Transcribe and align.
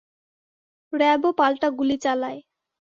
র্যাবও 0.93 1.29
পাল্টা 1.39 1.67
গুলি 1.77 1.97
চালায়। 2.03 2.39